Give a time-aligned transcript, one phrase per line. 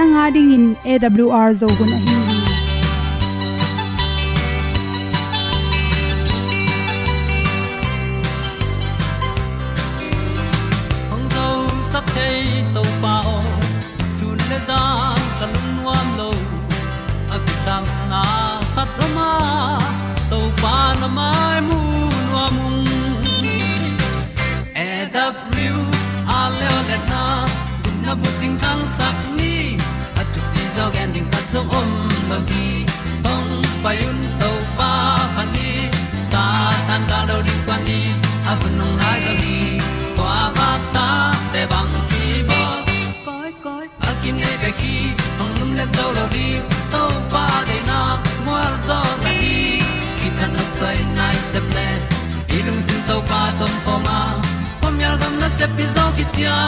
[0.00, 2.14] nanga ding in awr zo gun a hi
[11.10, 11.46] hong zo
[11.92, 12.50] sak chei
[45.80, 46.46] le zo lo di
[46.92, 48.00] to pa de na
[48.44, 49.54] mo zo ta ni
[50.18, 51.88] ki tan nok sai nai se ple
[52.56, 54.18] ilung sin to pa tom pa ma.
[54.80, 56.58] Pom yal gam na se pi zo ki tia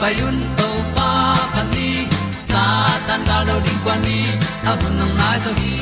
[0.00, 1.10] payun to pa
[1.54, 1.90] pan ni,
[2.50, 2.62] sa
[3.06, 4.18] tan ga lo ding kwan ni,
[4.70, 5.74] a bu nang mai so hi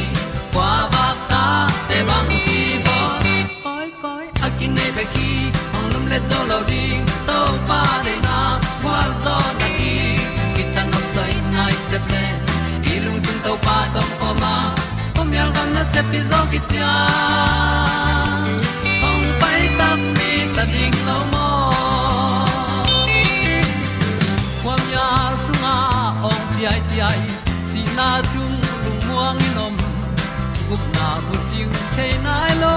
[0.55, 1.43] kwa ba ta
[1.89, 2.97] te bang ki bo
[3.65, 5.29] koi koi, a kin nei ba ki,
[5.77, 7.39] ong lum le zo lo ding, to
[7.69, 8.39] pa de na
[8.83, 9.93] kwa zo na ki.
[10.55, 12.25] Ki ta no sai nai se ple,
[12.93, 14.55] i lung sun to pa tom ko ma.
[15.15, 16.95] Ko mi al gam na se pi zo ki ti a
[31.97, 32.75] ting te nai lo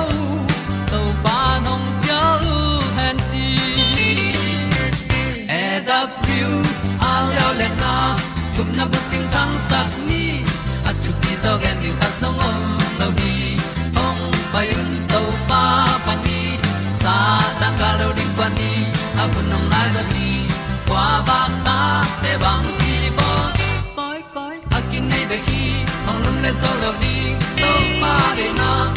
[0.91, 2.21] to pa nong pia
[2.53, 2.57] u
[2.97, 3.47] han ti
[5.61, 6.49] e da pru
[7.09, 7.93] a leo le na
[8.55, 10.23] gup na bu ting tang sat ni
[10.89, 12.59] at tu pi zo gen ni khat song om
[12.99, 13.33] lo ni
[14.05, 15.63] ong pa yun to pa
[16.05, 16.39] pa ni
[17.01, 17.15] sa
[17.59, 18.71] ta ka lo ding pa ni,
[19.21, 20.29] a bu nong lai za ni
[20.89, 21.79] qua ba ta
[22.21, 23.31] te bang ki bo
[23.97, 24.79] koi koi a
[25.09, 25.65] nei be ki
[26.09, 27.15] ong lum le zo lo ni
[27.63, 28.96] to pa de na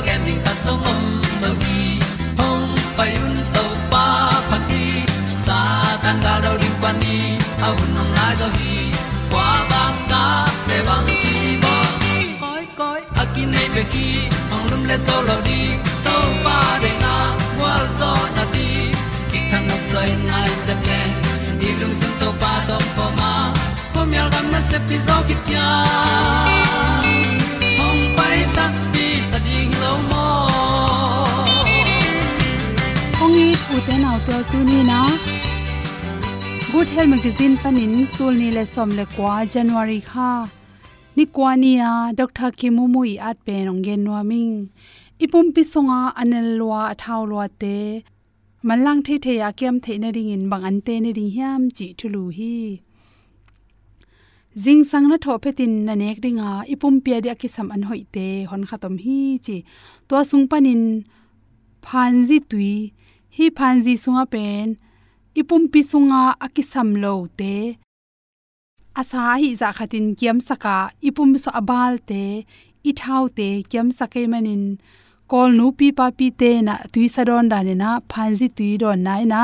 [0.00, 1.02] ti zo ding ta zong om
[1.42, 2.00] lo gi
[2.38, 4.04] hong pai un to pa
[4.48, 4.84] phát đi
[5.46, 5.58] sa
[6.02, 7.16] tan ga do ri pa ni
[7.66, 8.76] au nong lai do gi
[9.30, 10.24] kwa ba ta
[10.68, 11.74] pe bang ki bo
[12.42, 14.06] koi koi a ki nei pe ki
[14.54, 15.60] ong lum le zo lo di
[16.04, 17.14] to pa de na
[17.60, 18.68] wa zo na ti.
[19.30, 21.00] Ki kan nok sai nai se ple
[21.60, 23.32] ni lung sun to pa do pho ma.
[23.92, 25.36] Po mi al gam na se pi zo ki
[33.90, 34.98] i pu te tu ni na
[36.72, 40.30] good health magazine panin tul ni le som le kwa january kha
[41.16, 44.52] ni kwa ni a dr kimumui at pe nong gen no ming
[45.24, 47.76] ipum pi songa anel lwa athaw lwa te
[48.68, 51.62] malang the the ya kem the na ring in bang an te ne ring hiam
[51.76, 52.54] chi thulu hi
[54.62, 57.82] jing sang na tho phe tin na nek ringa ipum pia dia ki sam an
[57.88, 59.56] hoite hon khatom hi chi
[60.08, 60.82] to sung panin
[61.86, 62.74] phanji tui
[63.40, 64.66] hi phanji sunga pen.
[65.40, 67.54] Ipum pi sunga akisam lo te.
[69.00, 70.74] Asa hi za khatin kiam saka
[71.08, 72.24] ipum so abal te.
[72.88, 74.64] I thau te kiam sakai manin.
[75.30, 78.98] Kol nu pi pa pi te na tui sadon da ne na phanji tui don
[79.06, 79.42] nai na.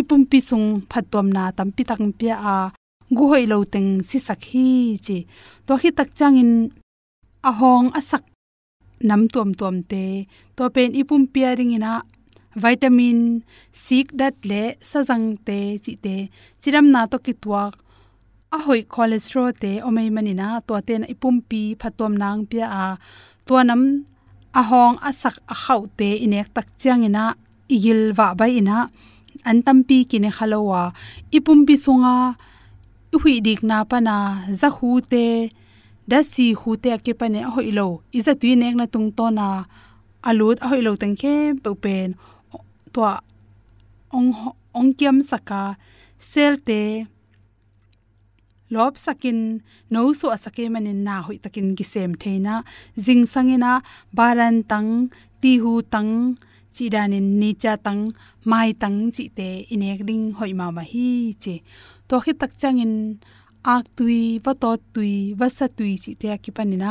[0.00, 2.56] Ipum pi sung phatom na tam pi tak pia a.
[3.16, 4.68] Gu hoi lo teng si sakhi
[5.06, 5.18] chi.
[5.66, 6.52] To hi tak chang in
[7.48, 7.52] a
[7.98, 8.24] asak
[9.08, 10.04] nam tuam tuam te.
[10.56, 11.92] To pen ipum pia ring ina
[12.62, 13.18] vitamin
[13.84, 16.16] sik dat le sajang te, chi te,
[16.60, 17.74] chiram na to ki tuak
[18.54, 22.86] a hoi cholesterol te omei manina to ten ipum pi, phatom nang pia a.
[23.46, 23.82] To nam,
[24.60, 27.24] a hong asak a khau te, inek tak chiang ina,
[27.74, 28.78] igil wa bai ina.
[29.48, 30.82] An tampi kine khalowa
[31.36, 32.16] ipum pi sunga
[33.20, 34.16] hui dik na pana
[34.60, 35.26] za hu te,
[36.10, 37.88] da si hu te ke pa ne hoi lo.
[38.18, 39.46] Iza tu nek na tung to na
[40.28, 42.08] alut a hoi lo tang khe pe pen
[42.94, 43.00] to
[44.16, 44.30] ong
[44.78, 45.62] ong kiam saka
[46.30, 46.82] sel te
[48.74, 49.38] lop sakin
[49.92, 52.54] no su asake manin na hoi takin gi sem theina
[53.04, 53.72] jing sangena
[54.16, 54.90] baran tang
[55.40, 56.12] ti hu tang
[56.74, 58.02] chi danin ni cha tang,
[58.50, 61.08] mai tang chi te inek ding hoi ma ma hi
[61.42, 61.54] che.
[62.08, 62.94] To khi tak changin
[63.74, 66.90] ak tui wa to tui wa sa tui chi te ki panina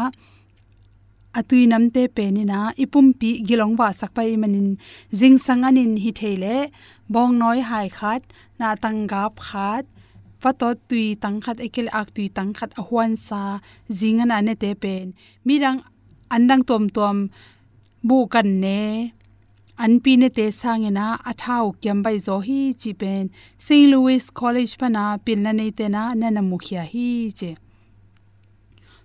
[1.40, 4.70] atui namte penina na ipum pi gilong wa sak pai manin.
[5.20, 6.58] Jing sanganin hi thele,
[7.14, 8.22] bong noi hai khat,
[8.60, 9.86] na tanggap khat.
[10.44, 12.84] Wa to tui tang khat, ekel ak tui tang khat a
[13.28, 13.44] sa,
[14.00, 15.06] jingana ne te pen.
[15.46, 15.80] Mirang
[16.36, 17.18] andang tom tom,
[18.08, 19.14] bu kan ne.
[19.84, 23.24] An pi ne te sangena, athau kyam bai zo hi chi pen.
[23.66, 27.52] St louis college pana pil na nei te na na na mukhia hi che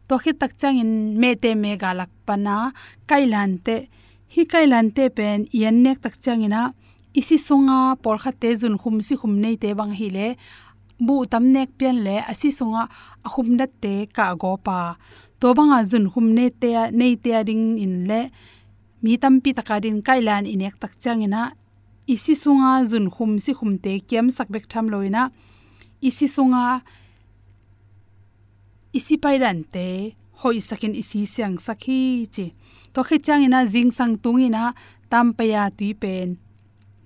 [0.08, 2.56] to khi tak chang in me te me ga lak pana
[3.10, 3.76] kailan te
[4.34, 6.62] hi kailan te pen yan nek tak chang ina
[7.20, 10.26] isi sunga por kha te jun khum si khum nei te bang hi le
[11.06, 12.82] bu tam nek pian le asi sunga
[13.32, 14.78] khum dat te ka go pa
[15.40, 18.20] to banga jun khum ne te, nei te ding in le,
[19.02, 21.42] mi tampi takadin kailan inek tak changina
[22.14, 25.22] isi sunga jun khum si khum te kem sakbek tham loina
[26.08, 26.64] isi sunga
[28.92, 32.46] isi pairan te hoi sakin isi siang sakhi chi
[32.92, 34.64] to khe changina jing sang tung ina
[35.10, 36.28] tam pa ya ti pen.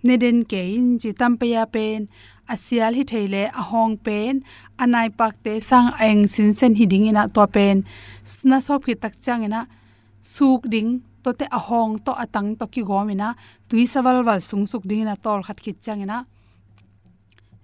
[0.07, 1.11] Neden ke in chi
[1.55, 2.09] ya pen.
[2.53, 4.43] Asial hi theile a hong pen.
[4.83, 7.85] Anai pak te sang eng sin sen hi ding ina to pen.
[8.45, 9.67] Na so phi tak changina
[10.23, 11.03] suk ding.
[11.23, 13.29] To te hong to atang, to ki gomina
[13.69, 16.27] tui sawal wal sung suk ding na tol khat khit changena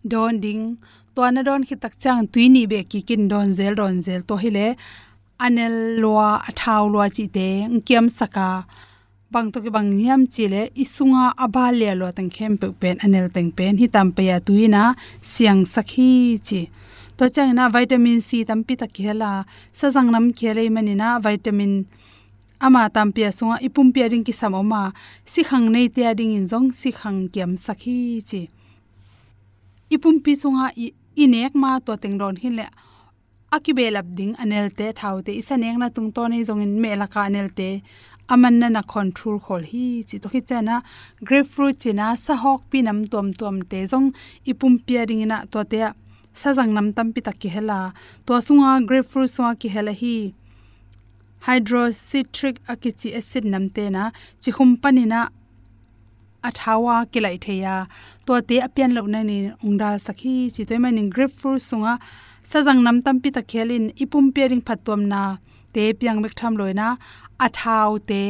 [0.07, 0.79] don ding
[1.19, 4.35] to na don khi tak chang tuini be ki kin don zel don zel to
[4.43, 4.67] hile
[5.45, 8.49] anel lwa athaw lwa chi te ngkem saka.
[9.33, 13.51] Bang to ki bang hiam chile isunga abalia lo tang khem pe pen, anel teng
[13.59, 13.75] pen.
[13.81, 14.83] Hi tam pe ya tuina
[15.33, 16.11] siang sakhi
[16.49, 16.61] chi.
[17.17, 19.33] To chang na, vitamin c tam pi ta khela
[19.79, 21.73] sa jang nam khele manina vitamin
[22.67, 24.83] ama tam tampia sunga, ipum pia ring ki samoma
[25.33, 27.99] si khang nei te ading in jong si khang kiam sakhi
[28.31, 28.43] chi.
[29.95, 30.67] Ipum pi sunga
[31.25, 32.67] inek ma to teng ron hin le
[33.57, 37.69] akibelap ding anelte thaute isanek na tung to nei jong in me la ka anelte
[38.29, 40.05] aman na na control khol hi.
[40.09, 40.77] Chi to hi chana
[41.25, 43.87] grapefruit china sa hok pi nam tom tom te.
[43.93, 44.13] Jong
[44.51, 45.81] ipum pairing ring na to te
[46.41, 47.79] sa jang nam tam pi tak ki hela.
[48.27, 50.17] To sunga grapefruit sunga ki hela hi.
[51.47, 54.11] Hydrocitric akichi acid namte na.
[54.43, 55.21] Chi khum panina
[56.43, 57.87] athawa kilai theya.
[58.27, 60.35] To te apian lo na ni ungda sakhi.
[60.55, 61.99] Chi toy mani grapefruit sunga.
[62.51, 65.23] Sajang nam tampi ta khelin ipum pering phatom na.
[65.75, 66.89] Te piang mek tham loina.
[67.41, 68.23] Athaw te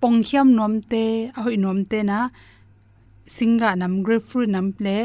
[0.00, 1.04] ponghiam nom te,
[1.38, 2.18] ahoi nom te na.
[3.34, 4.96] Singa nam grapefruit nam ple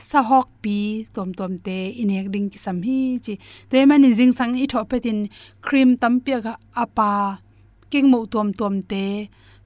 [0.00, 3.34] sahok pi tom tom te inek ding ki sam hi chi.
[3.70, 5.18] Toy mani jing sang i tho petin
[5.66, 6.54] cream tam pi ga
[6.84, 7.12] apa.
[7.90, 9.04] King mo tom tom te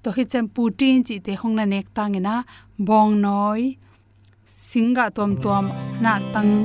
[0.05, 2.43] to khi chem putin chi te hong na nek tang ina.
[2.79, 3.77] Bong noi.
[4.69, 5.65] Singa tom tom
[6.01, 6.65] na tang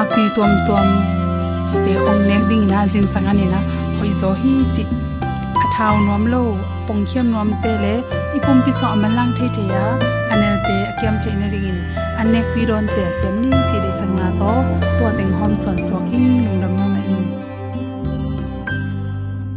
[0.00, 0.02] a
[0.36, 0.88] tom tom
[1.68, 3.60] chi te hong nek ding na jing sanga ni na
[3.98, 4.84] hoi zo hi chi
[5.64, 6.44] athaw nom lo.
[6.86, 7.94] Pong khiam nom te le.
[8.36, 9.84] Ipum pi so amalang the the ya.
[10.32, 11.78] Anel te akyam the na ringin
[12.20, 14.52] anek ti ron te sem ni chi le sanga to.
[14.98, 17.24] To teng hom son so ki lung dam na in.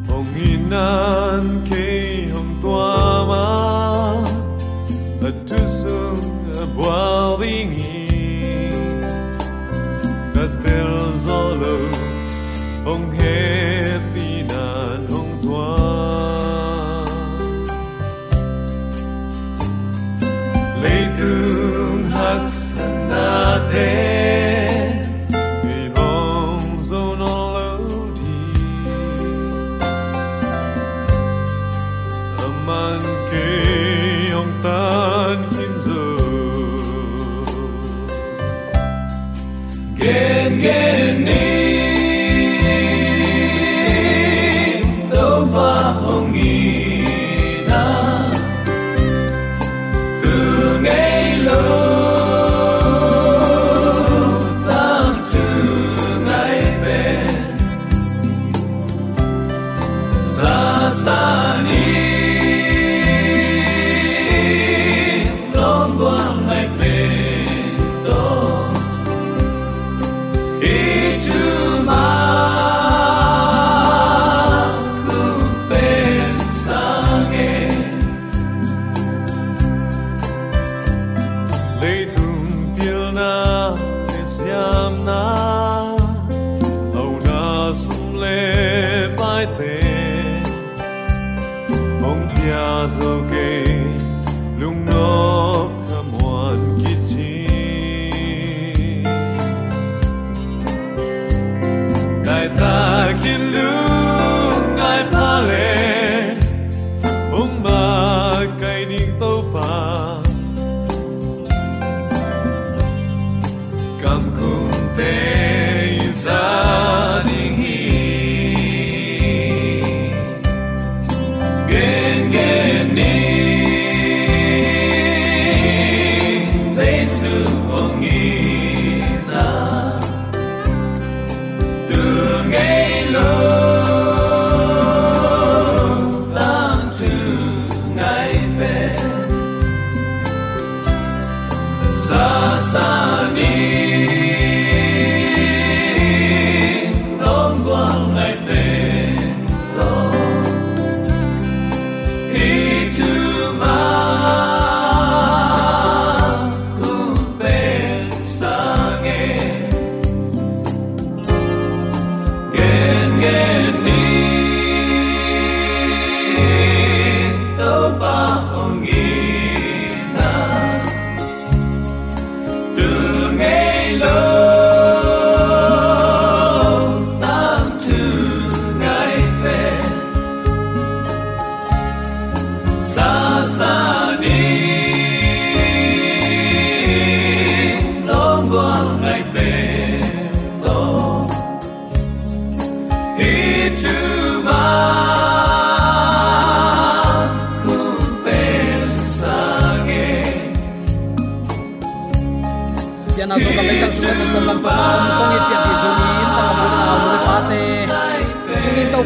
[0.07, 1.45] Hong inan
[2.61, 3.45] toi ma.
[5.27, 6.19] A tusum
[6.61, 8.05] a boaringi
[10.33, 10.91] katel
[11.25, 11.75] zolo
[12.91, 13.58] ong hei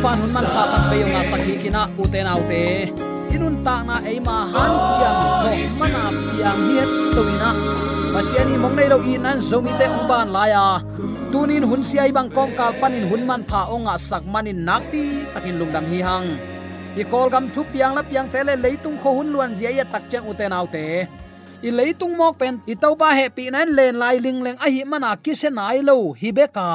[0.04, 2.64] pan hun man pha khat pe yong sakhi kina uten autte
[3.34, 7.50] inun ta na eima han chiam zo mana piang hiet tuina
[8.14, 10.66] pasiani mong nei lo i nan zo mi te ong ban la ya
[11.32, 15.56] tunin hun siai bang kong kal panin hun man pha onga sak manin nakpi takin
[15.60, 16.28] lungdam hi hang
[17.02, 20.04] i kol gam thu piang la piang tele, leitung kho hun luan zia ya tak
[20.12, 20.88] chang uten autte
[21.68, 24.68] i leitung mok pen i to ba he pi nan len lai ling leng a
[24.74, 26.70] hi mana ki se nai lo hi beka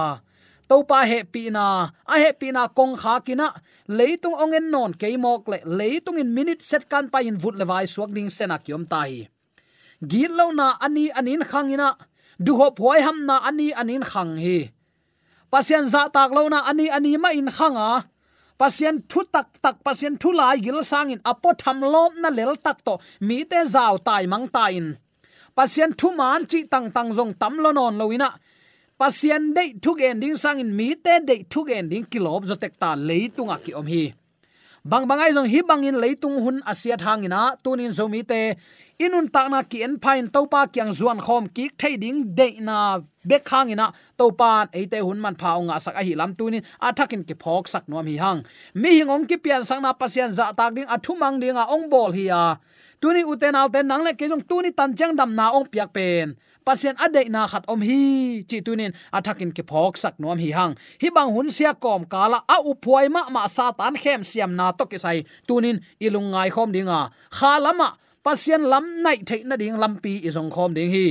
[0.69, 1.65] to pa he pi na
[2.13, 3.49] a he pi na kong kha kina.
[3.89, 7.87] Leitung ongen non keimok le, leitung in minute set kan pa in vut le vai
[7.87, 9.29] suak ding sena kiom tai.
[10.11, 11.89] Git lo na ani anin khangina
[12.45, 14.59] du hop hoi ham na ani anin khang hi.
[15.51, 18.05] Pasian za tak lo na ani ani ma in khanga.
[18.59, 22.79] Pasien thu tak tak, pasien thu lai gil sangin apo tham lom na lel tak
[22.87, 22.95] to.
[23.21, 24.89] Mi te zaw tai mang tai in
[25.59, 28.29] pasien thu man chi tang tang zong tam lo non loina
[28.99, 32.91] pasien de thuk ending sang in mi te de thuk ending kilop zo tek ta
[33.09, 34.05] leitunga ki om hi.
[34.91, 38.41] Bang bangai jong hi bangin leitung hun asia thangina tunin zomi te.
[39.05, 42.99] Inun ta na ki en phain topa kyang zuan khom ki thei ding de na
[43.29, 43.87] bek khangina
[44.19, 47.85] topan eite hun man phao nga sak a hi lam tunin athakin ki phok sak
[47.89, 48.41] nom hi hang.
[48.75, 52.27] Mi hingom ki pian sang na pasian za tak ding athumang dinga ong bol hi
[52.33, 52.43] ya
[53.01, 56.35] tuni uten alten nang le ke jong tuni tan chang dam na ong piak pen
[56.69, 58.01] pasien ade na khat om hi,
[58.49, 60.75] chi tunin athakin ke phok sak nom hi hang.
[61.03, 64.67] Hi bang hun sia kom kala a u phuai ma ma satan khem siam na
[64.79, 65.19] to ke sai.
[65.49, 67.01] Tunin ilungai khom dinga.
[67.39, 67.89] Khalama
[68.25, 71.07] pasien lam nai thei na ding lampi izong khom ding hi.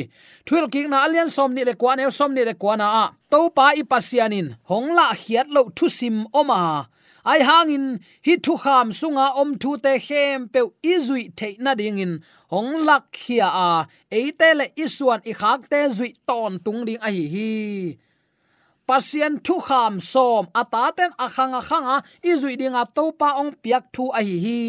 [0.45, 3.05] Thul ki na alian som ni le kwa ne som ni le kwa na a.
[3.31, 6.61] To pa i pasianin hongla hiat lo thu sim oma
[7.31, 7.85] ai hangin,
[8.25, 10.61] hi thu kham sunga om thu te khem pe
[10.93, 12.13] izui the na ding in.
[12.53, 13.69] Hong lak khia a
[14.17, 17.51] eite le isuan i khak te zui ton tung ding a hi hi.
[18.87, 21.95] Pasien thu kham som ata ten akhang akhanga
[22.31, 24.61] izui dinga to pa ong piak thu a hi hi.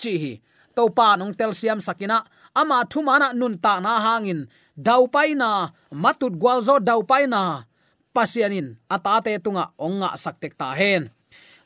[0.00, 0.32] Chi hi
[0.76, 2.18] to pa nong tel siam sakina,
[2.60, 4.40] ama thu mana nun ta na hangin.
[4.86, 5.70] Dau pai na,
[6.02, 7.42] matut gwal zo dau pai na.
[8.14, 11.02] Pasianin ata te tunga onga saktek ta hen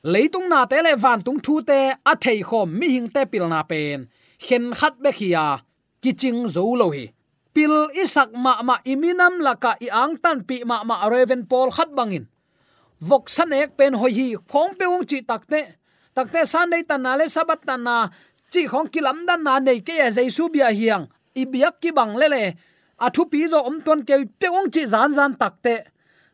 [0.02, 3.48] leitung na te le van tung thu te, a thei khom mi hing te pil
[3.48, 4.08] na pen.
[4.38, 5.58] Khen khat be khia
[6.02, 7.08] kiching zo lo hi.
[7.54, 11.90] Pil isak ma ma iminam laka i ang tan pi ma ma raven pol khat
[11.96, 12.26] bangin.
[13.00, 15.60] Vok san ek pen hoi hi khong pe ung chi takte
[16.14, 18.08] takte san dei tan na le sabat tan na,
[18.52, 21.06] chi khong kilam dan na nei ke ya jaisu bia hiang.
[21.34, 22.42] I biak ki bang le le
[22.98, 25.74] athu pi zo om ton ke pe ung chi zan zan takte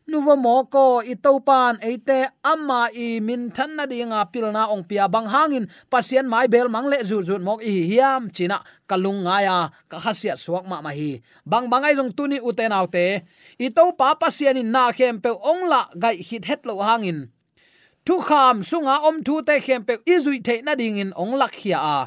[0.07, 5.65] nuwa moko itopan eite, amma, i min than na dinga pilna ong pia bang hangin.
[5.89, 8.61] Pasien mai bel mangle zu zu mok i hiam, china.
[8.87, 11.21] Kalung ngaya ka khasia suak ma ma hi.
[11.45, 13.25] Bang bangai jong tuni uten autte
[13.57, 17.29] ito pa pasien in na khem pe ong la gai hit het lo hangin.
[18.05, 21.55] Thu kham sunga om thu te khem pe izui the na ding in ong lak
[21.55, 21.99] hia a.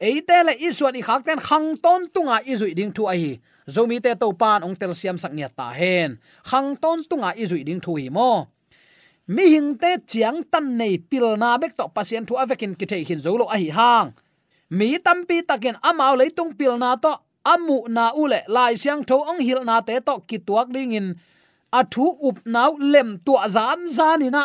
[0.00, 4.00] Eite le isuan i khak ten khang ton tunga izui ding thu a hi zomi
[4.00, 6.16] te to pan ong tel siam sak nya ta hen.
[6.48, 8.48] Khang ton tunga i zui ding thui mo.
[9.28, 13.02] Mi hing te chiang tan nei pil na bek to pasien thu avekin ki thei
[13.08, 14.08] hin zolo a hi hang.
[14.70, 17.12] Mi tampi takin amau leitung pil na to
[17.44, 21.08] amu na ule lai siang tho ong hil na te to ki tuak ding in.
[21.72, 24.44] A thu up nau lem tu zan zanina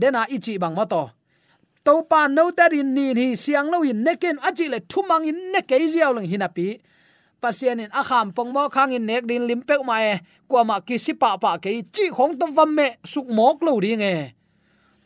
[0.00, 1.10] dena ichi bang ma to.
[1.84, 5.38] To pa no ta rin ni hi siang lo in neken achi le thumang in
[5.52, 6.78] ne ke ziaw lang hinapi
[7.42, 10.14] pasian in akham pongmo khang in nek din limpe ma e
[10.50, 13.92] kwa ma ki sipa pa ke chi khong to vam me suk mok lo ri
[14.02, 14.14] nge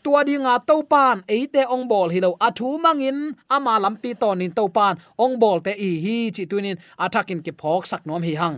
[0.05, 4.13] tua di nga to pan e te ong bol hi lo athu mangin ama lampi
[4.21, 8.03] ton in to pan, ong bol te i hi chi tunin athakin ki phok sak
[8.09, 8.57] nom hi hang.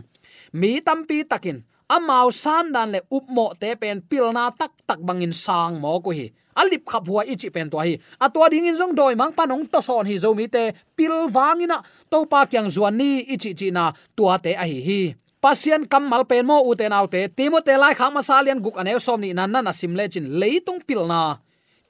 [0.58, 1.58] Mi tampi takin
[1.94, 6.10] amao san dan le up mo te pen pilna tak tak bangin sang mo ko
[6.18, 7.98] hi alip khap hua ichi pen to hi.
[8.20, 11.78] Atwa ding in jong doi mang panong to son hi zo mi te pil wangina
[12.10, 15.00] to pa kyang zuan ni ichi chi na tua te a hi hi.
[15.42, 17.28] Pasian kamal pen mo u te nau te.
[17.28, 20.80] Timote lai khang ma salian guk anew som ni nan na sim le chin leitung
[20.86, 21.38] pil na.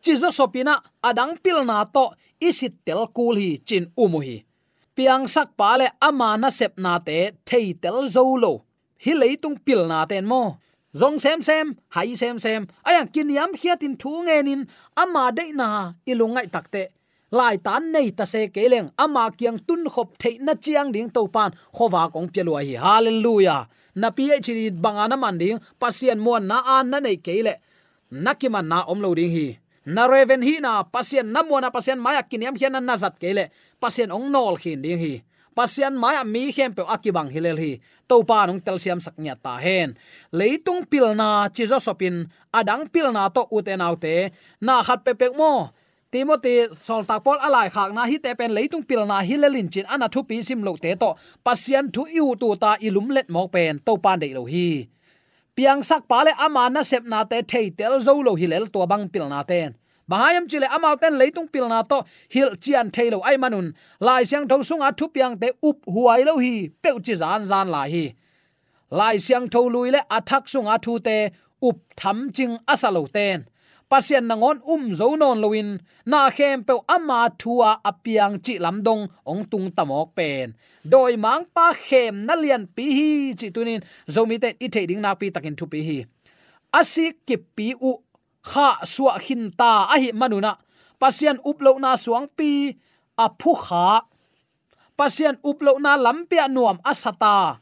[0.02, 2.04] Chizo sopina adang pil na to
[2.40, 4.36] isit tel kul hi chin umu hi.
[4.96, 8.52] Piang sak pa le ama na sep na te thei tel zo lo.
[9.04, 10.58] Hi leitung pil na ten mo
[11.00, 14.62] zong sem sem hai sem sem aya kiniam khiatin thu ngenin
[14.96, 15.68] ama de na
[16.10, 16.82] ilungai takte.
[17.30, 21.22] Lai tan nei ta se keleng ama kyang tun khop thei na chiang ding to
[21.34, 21.50] pan.
[21.76, 22.74] Khowa kong pelua hi.
[22.84, 23.68] Hallelujah.
[24.00, 27.54] Na pi chi bangana man ding, pasien mon na an na nei kele
[28.24, 29.58] nakiman na om lo ding hi.
[29.86, 33.44] Na reven hi na, pasien na mo na pasien maya kiniam hian na zat kele
[33.82, 35.14] pasien ong nol khin ding hi
[35.56, 37.72] pasian maya mi khem pe akibang hilel hi.
[38.08, 39.96] To pa nong tel siam sak nya ta hen.
[40.38, 45.72] Leitung pilna chizo sopin, adang pilna to uten autte na khat pe pe mo.
[46.12, 50.06] Timothy sol tak pol alai khak na hi te pen leitung pilna hilelin chin ana
[50.06, 51.10] thu pi sim lo te to.
[51.42, 54.86] Pasian thu yu tu ta ilum let mok pen to pan de lo hi.
[55.56, 59.04] Piang sak pale ama na sep na te thei tel zo lo hilel to bang
[59.12, 59.74] pilna ten
[60.10, 61.98] bahayam chile amau ten leitung pilna to
[62.34, 63.66] hil chian thailo ai manun.
[64.00, 67.68] Lai siang tho sunga thu piang te up huai lo hi pe chi zan zan
[67.74, 68.04] la hi.
[68.90, 71.16] Lai siang tho lui le athak sunga thu te
[71.68, 73.46] up tham ching asalo ten.
[73.90, 75.68] Pasien nangon um zo non loin
[76.10, 80.54] na khem pe ama thua apiang chi lamdong ong tung tamok pen.
[80.92, 83.80] Doi mang pa khem na lian pi hi chi tunin
[84.14, 85.98] zomi te i thading na pi takin thu pi hi.
[86.74, 87.90] Asik ki pi u
[88.50, 90.52] kha suwa hin ta a hi manuna
[91.00, 92.50] pasian uplo na suang pi
[93.24, 93.86] a phu kha.
[94.96, 97.60] Pasian uplo na lampia nuam asata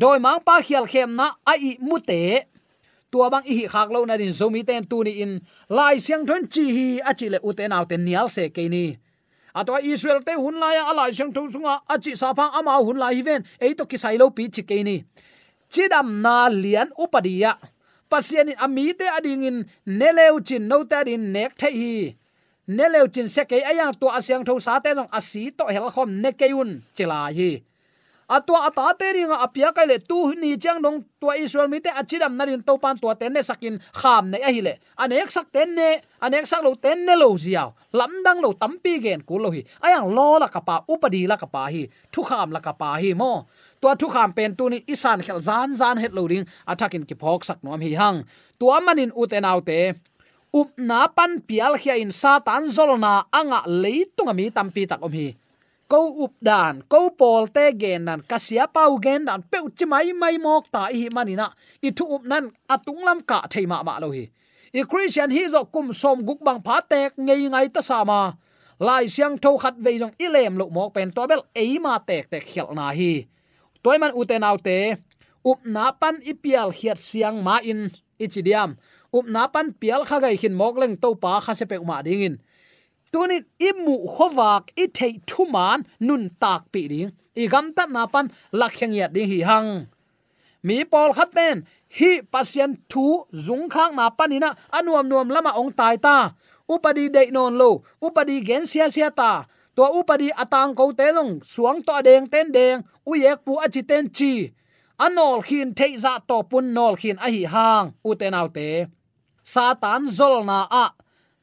[0.00, 2.46] doi mang pa khial khem na a i mute
[3.10, 5.32] tua bang i khak lo na din zomi ten tu ni in.
[5.68, 8.94] Lai siang thon chi hi a chi le uten out ten nial se ke ni.
[9.50, 12.78] Atwa israel te hun lai a lai siang thong sunga a chi sa phang ama
[12.86, 13.42] hun lai hi ven.
[13.58, 15.02] Ei to ki sai lo pi chi ke ni.
[15.70, 17.58] Chidam na lian upadiya
[18.10, 22.16] pasian in ami te ading in neleu chin no ta din nek the hi.
[22.68, 26.10] Neleu chin se ke aya to asyang tho sa te jong asi to hel khom
[26.22, 27.62] ne keun chila hi.
[28.30, 31.90] Atwa ata te ringa apia kai le tu ni chang dong to israel mi te
[31.90, 34.74] achidam na rin to pan to te ne sakin kham ne ahi le.
[35.02, 39.02] Anek sak ten ne anek sak lo ten ne lo zia lam dang lo tampi
[39.02, 39.66] gen ku lo hi.
[39.82, 41.90] Ayang lo la kapa upadi la kapa hi.
[42.14, 45.68] Thu kham la kapa hi mo tua thu kham pen tu ni isan khel zan
[45.80, 48.18] zan het lo ding, atakin ki phok sak nom hi hang.
[48.58, 49.80] Tua manin uten autte
[50.52, 55.28] up na pan pial khia in satan zolna anga leitunga mi tampi tak om hi.
[55.90, 60.12] Ko up dan ko pol te gen nan kasia pau gen dan pe chi mai
[60.12, 61.46] mai mok ta hi manina
[61.82, 64.24] i thu up nan atung lam ka thei ma ma lo hi.
[64.74, 68.20] I christian hi zo kum som guk bang pha tek ngei ngai ta sa ma.
[68.86, 72.30] Lai siang tho khat ve jong ilem lo mok pen to bel e ma tek
[72.30, 73.12] tek khel na hi
[73.82, 74.96] toy man u te,
[75.44, 77.90] up na pan ipial hiat siang ma in
[78.20, 78.76] ichidiam
[79.12, 82.02] up na pan pial kha gai hin mok leng to pa kha se pe ma
[82.02, 82.34] ding in.
[83.12, 87.10] Tunin imu khowak i thei thuman nun tak pi ding.
[87.42, 88.26] I gam ta na pan
[88.60, 89.70] lakhyang ya ding hi hang.
[90.66, 91.56] Mi pol khat ten
[91.98, 93.06] hi pasien thu
[93.46, 96.16] zung khang na panina anuam nuam lama ong tai ta.
[96.70, 97.70] Upadi de non lo,
[98.06, 99.32] upadi gen sia sia ta
[99.76, 103.82] to upadi atang ko te long suang to deng ten deng u yek pu achi
[103.90, 104.32] ten chi.
[105.04, 108.68] Anol khin thei za to pun nol khin a hi hang, u te nau te.
[109.52, 110.86] Satan zol na a.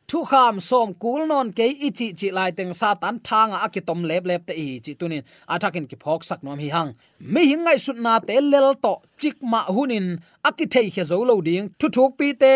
[0.08, 4.42] Thu kham som kul non ke ichi chi lai teng satan thanga akitom lep lep
[4.48, 5.24] te i chi tunin.
[5.54, 6.92] Atakin ki phok sak nom hi hang.
[7.34, 10.08] Mi hingai sut na te lel to chik ma hunin.
[10.48, 12.54] Akithei he zo lo ding, thu thuk pi te,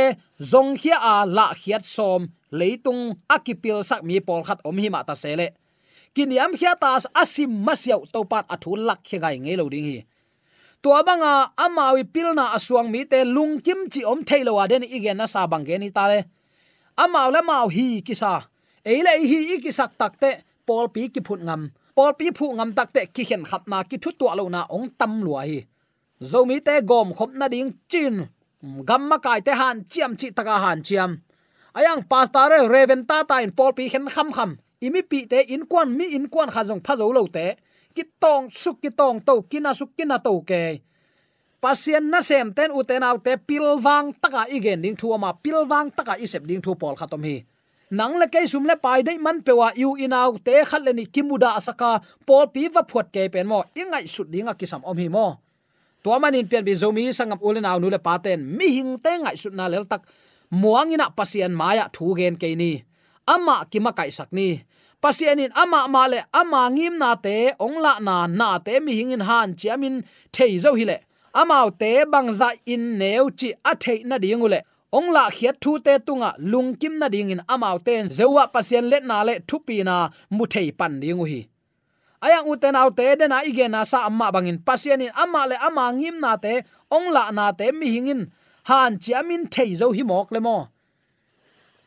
[0.52, 2.22] zong khia a la khiat som
[2.60, 5.48] leitung akipil sak mi pol khat om hi ma ta sele
[6.16, 10.00] kiniam khia tas asim masiau topat athu lak khe gai ngei lo ding hi.
[10.82, 15.26] To abanga amawi pilna aswang mi te lungkim chi om thailo wa den igen na
[15.26, 16.20] sa bang ge ni ta le.
[16.98, 18.34] Amaw le maw hi kisa
[18.86, 20.30] eile hi ikisak takte
[20.66, 21.70] pol pi ki phut ngam.
[21.96, 24.90] Pol pi phu ngam takte ki khen khap na ki thu to lo na ong
[25.00, 25.60] tam lua hi.
[26.32, 28.16] Zomi te gom khop na ding chin.
[28.88, 31.12] Gam ma kai te han chiam chi taka han chiam.
[31.78, 35.64] Ayang pastor reven ta ta in pol pi khen kham kham imi pi te in
[35.70, 37.56] kwan, mi in kwan kha jong pha zo lo te.
[37.96, 40.82] Ki tong suk, ki tong to kina suk kina to ke.
[41.62, 46.18] Pasien na sem ten uten au te pilwang taka igen ding thu ma pilwang taka
[46.18, 47.46] isep ding thu pol khatom hi.
[47.92, 51.06] Nang le kai sum le pai dei man pewa yu inau te khat le ni
[51.06, 52.02] kimuda asaka.
[52.26, 53.62] Pol pi va phuat ke pen mo.
[53.78, 55.38] Ingai sut dinga kisam om hi mo.
[56.02, 59.38] To manin pian bi zomi sangam ulen au nu le paten mi hing te ngai
[59.38, 60.02] sut na lel tak.
[60.50, 62.82] Muangina pasien maya thu gen ke ni.
[63.28, 64.66] Ama kima kai sakni
[65.02, 69.50] pasianin, ama ma le ama ngim na te ongla na na te mi hingin han
[69.60, 69.96] chiamin
[70.36, 70.98] thei zo hi le.
[71.34, 74.60] Amao te bangza in neu chi a thei na ding ule
[74.98, 79.24] ong khiat thu te tunga lungkim na ding in amau ten zewa pasien let na
[79.28, 79.96] le thupi na
[80.36, 81.48] mu thei pan ding hi.
[82.22, 85.56] Ayang uten au te, de na ige na sa amma bangin pasien in amma le,
[85.68, 86.54] ama ngim na te
[86.92, 88.22] ongla na te mi hingin
[88.70, 90.58] han chiamin thei zo hi mok le mo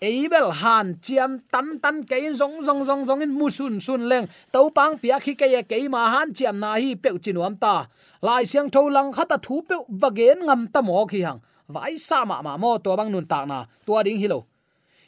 [0.08, 4.60] eibel han, chiam tan tan kein zong zong zong zong in musun sun leng to
[4.76, 7.86] pang pia khi ke ke ma han, chiam na hi pe chinuam ta.
[8.26, 11.40] Lai siang tho lang khata thu pe vagen ngam ta mo khi hang.
[11.68, 13.64] Vai sa ma ma mo to bang nun ta na.
[13.86, 14.40] To ding hi lo.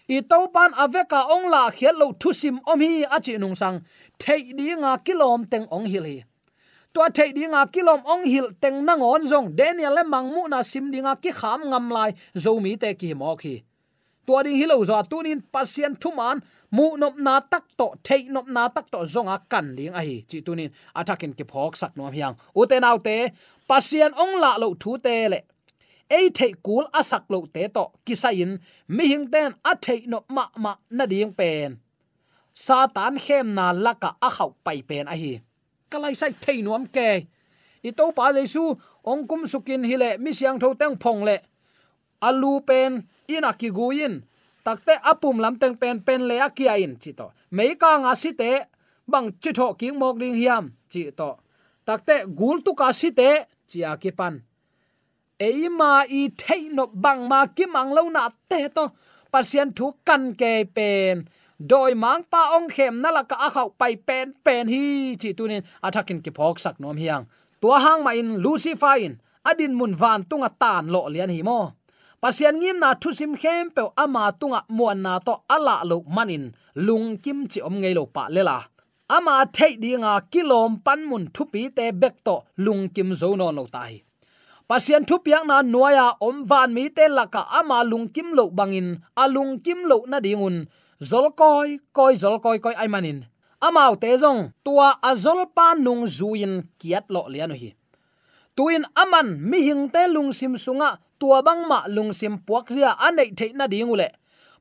[0.09, 3.55] I to pan aveka ong la khiat lo thu sim om hi a chi nung
[3.55, 3.81] sang.
[4.19, 6.17] Thei dinga kilom teng ong hi li.
[6.95, 9.57] To thei dinga kilom ong hil teng na ngon zong.
[9.59, 13.37] Daniel le mangmu na sim dinga ki kham ngam lai zo mi te ki mo
[13.37, 13.63] khi
[14.27, 18.69] to ding hi zo tunin pasien thuman, mu nop na tak to, thei nop na
[18.69, 20.25] tak to zonga kan ling a hi.
[20.29, 22.35] Chi tunin atakin ki phok sak nom hiang.
[22.55, 23.17] Uten autte
[23.69, 25.41] pasien ong la lo thu te le.
[26.11, 28.59] Ei thei kul asak lo te to, kisain,
[28.89, 31.81] mi hing ten a thei no ma ma na ding pen.
[32.55, 35.41] Satan khem na laka a khau pai pen a hi.
[35.91, 37.27] Kalai sai thei nuam ke.
[37.85, 38.65] I to pa le su
[39.05, 41.37] ong kum sukin hi le, mi siang tho tang phong le
[42.29, 42.93] alu pen
[43.35, 44.15] ina ki guin
[44.67, 47.27] takte apum lamteng pen pen le akia in, chi to.
[47.57, 48.51] Mei ka nga si te,
[49.13, 51.31] bang chi tho ki mok ding hiam, chi to.
[51.87, 53.31] Takte gul tu ka si te,
[53.71, 54.35] chi a ki pan.
[55.39, 58.85] E ma i thei no bang ma ki mang lo na te to.
[59.33, 61.29] Pasien thu kan ke pen.
[61.71, 65.31] Doi mang pa ong khem na la ka a khau pai pen pen hi, chi
[65.39, 67.25] tunin athakin ki phok sak nom hiang.
[67.61, 69.15] Tua hang ma in lucifer in.
[69.49, 71.61] Adin mun van tunga tan lo lian hi mo
[72.27, 76.45] pasian ngim na thu sim khem pe ama tunga muan na to ala lo manin.
[76.87, 78.59] Lung kim chi om ngei lo pa lela.
[79.17, 82.35] Ama thei dinga kilom pan mun thu pi te bek to
[82.65, 83.93] lung kim zo no no tai.
[84.69, 88.89] Pasian thu piak na noya om van mi te laka ama lung kim lo bangin.
[89.23, 90.57] Alung kim lo na dingun.
[91.11, 93.19] Zol koi koi zol koi koi ai manin.
[93.67, 97.71] Amao te zong, tua azol pa nung zuin kiat lo lian hi
[98.57, 102.91] tuin aman mi hing te lung sim sunga tua bang ma lung sim puak zia
[103.07, 104.09] anei the na dingule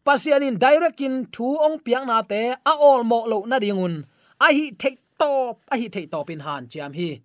[0.06, 2.42] pasian in direct in thu ong piang na te
[2.72, 3.96] a all mo lo na dingun
[4.40, 7.22] a hi thei top, a hi thei top in han chiam hi.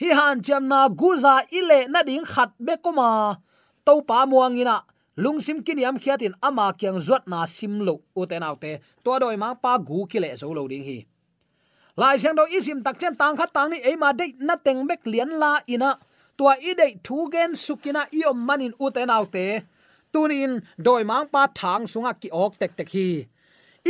[0.00, 3.40] Hi han chiam na guza ile na ding khat be koma
[3.86, 4.82] to pa muangina
[5.16, 8.78] lungsim kiniam khiatin ama kyang zot na sim lo u te nau te.
[9.04, 10.98] To doi ma pa gu ki le zo lo ding hi.
[11.96, 14.86] Lai sang do isim tak chen tang khat tang ni e ma de na teng
[14.88, 15.90] bek lian la ina
[16.40, 19.46] tua i dei thu gen sukina i om manin u te nau te.
[20.12, 20.52] Tunin
[20.86, 23.08] doi mang pa thang sunga ki ok tek tek hi.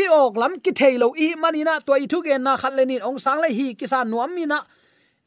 [0.03, 3.19] I ok lam ki thailo i manina tua i thu gen na khat lenin ong
[3.25, 4.59] sang le hi ki sa nuam mina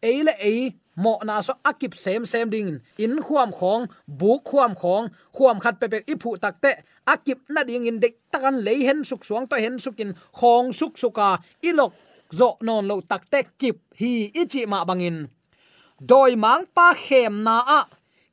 [0.09, 0.59] eile ei,
[1.03, 2.71] mo na so akip sem sem ding.
[3.03, 3.83] In khuam khong,
[4.19, 5.05] bu khuam khong,
[5.35, 6.71] khuam khat pe pe i phu takte
[7.13, 10.93] akip na ding in de takan le hen suk suang to hen sukin khong suk
[11.03, 11.29] suka.
[11.69, 11.93] Ilok
[12.39, 15.17] zo non lo takte kip hi ichi ma bangin
[16.09, 17.81] doi mang pa khem na a.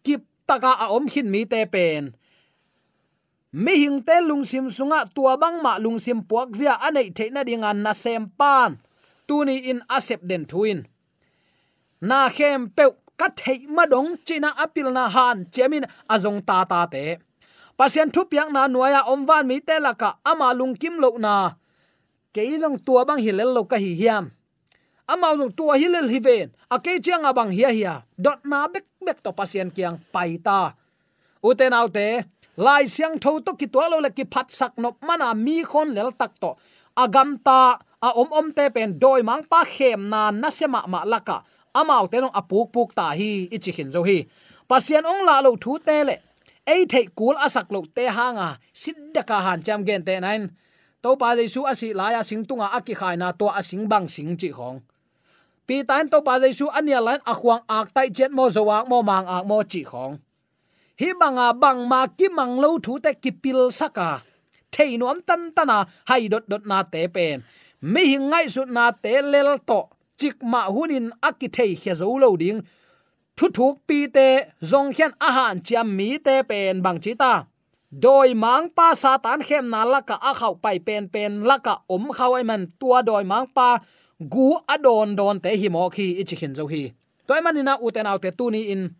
[0.05, 2.05] Kip taka a om hin mi te pen.
[3.53, 7.31] Mi hing te lung sim sunga tua bang ma lung sim puak zia anei the
[7.31, 8.79] na dingan na sem pan.
[9.27, 10.79] Tuni in asep den thuin.
[12.01, 12.85] Na khem pe
[13.19, 17.19] ka thei ma dong china apil na han chemin azong ta ta te.
[17.79, 21.35] Pasien thu piang na nuaya om van mi te laka ama lung kim lo na.
[22.35, 24.31] Ke jong tua bang hilel lo ka hi hiam.
[25.11, 29.19] Ama zong tua hilel hi ven a chiang abang hia hia, dot na bek bek
[29.23, 30.75] to pasien kiang pai ta.
[31.43, 32.25] Uten autte,
[32.57, 35.95] lai siang tho to ki to lo le ki phat sak nop mana mi khon
[35.95, 36.55] lel tak to.
[36.97, 41.03] Agam ta, a om om te pen doi mang pa khem na na sema ma
[41.05, 41.43] laka
[41.75, 44.23] amau te nong apuk puk ta hi ichi hin zo hi.
[44.71, 46.17] Pasien ong la lo thu te le.
[46.67, 50.55] Ei thei kul asak lo te hanga sidda ka han cham gen te nain.
[51.03, 54.79] To pa jesu asi laya sing tunga aki khaina to asing bang sing chi khong
[55.71, 59.27] pi tan to pa jaisu ania lan akhuang ak tai jet mo zawak mo mang
[59.37, 60.19] ak mo chi khong.
[60.99, 64.11] Hi banga bang ma ki mang lo thu te ki pil saka
[64.81, 65.79] thei nuam tan tana,
[66.11, 67.37] hai dot dot na te pen.
[67.93, 69.81] Mi hi ngai su na te lel to,
[70.19, 72.61] chik ma hunin aki thei khe zo lo ding.
[73.37, 74.29] Thu thuk pi te,
[74.71, 77.33] zong hian a han chiam mi te pen bang chi ta.
[78.03, 82.33] Doi mang pa satan khem na laka a khau pai pen pen laka om khau
[82.39, 83.69] ai man, tua doi mang pa
[84.21, 86.93] gu adon don te hi mo khi ichi khin zo hi.
[87.27, 88.91] Toy manina uten autte tu ni in.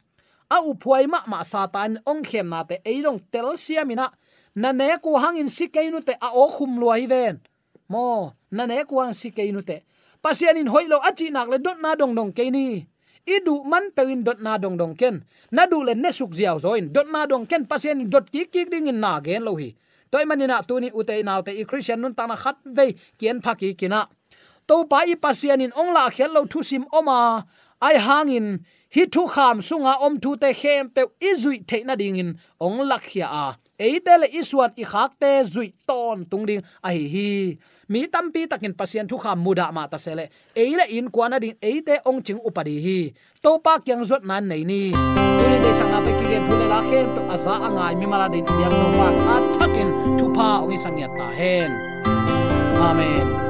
[0.51, 4.09] A u phuai ma ma satan ong khem na te ei rong tel siamina
[4.55, 7.41] na ne ku si sikeinu te a o khum luai ven.
[7.89, 9.85] Mo na ne ku hang si sikeinu te.
[10.23, 12.87] Pasian in hoilo achi nak le dot na dong dong ke ni.
[13.27, 15.25] Idu man pewin dot na dong dong ken.
[15.53, 18.47] Na du le ne suk ziaw zoin dot na dong ken pasian in dot ki
[18.47, 19.77] ki ding in na gen lo hi.
[20.11, 24.09] Toy manina tuni ute u te i christian nun tana khat ve kien phaki kina
[24.71, 27.43] to pa i pasian in ongla khel lo thu sim oma.
[27.87, 28.47] Ai hangin,
[28.95, 32.31] hi thu kham sunga om thu te khem pe izui the na ding in
[32.67, 33.47] ong lakhia a.
[33.87, 36.63] Eidele isuan i khak te zui ton tung ding.
[36.87, 37.03] A hi.
[37.15, 37.59] Hi
[37.91, 41.57] mi tampi takin pasien thu kham muda ma ta sele eile in kwana ding.
[41.69, 42.99] Eite ong ching upadi hi.
[43.43, 44.83] To pa kyang zot nan nei ni.
[45.39, 48.47] Tuli de sanga pe ki gen thule la khem to aza angai mi mala din.
[48.63, 51.71] Yang no pa a thakin thu pa ong sang ya ta hen.
[52.89, 53.50] Amen.